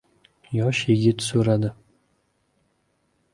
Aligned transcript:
Yosh 0.59 0.79
yigit 0.87 1.25
so‘radi: 1.25 1.71